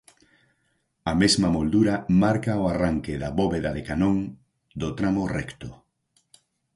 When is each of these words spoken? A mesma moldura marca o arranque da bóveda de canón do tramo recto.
A 1.11 1.13
mesma 1.21 1.49
moldura 1.55 1.95
marca 2.23 2.53
o 2.61 2.63
arranque 2.73 3.13
da 3.23 3.29
bóveda 3.39 3.71
de 3.77 3.81
canón 3.89 4.17
do 4.81 4.89
tramo 4.97 5.23
recto. 5.37 5.69